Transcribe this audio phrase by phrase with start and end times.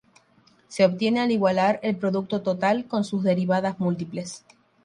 [0.67, 4.43] Se obtiene al igualar el Producto Total con sus Derivadas múltiples.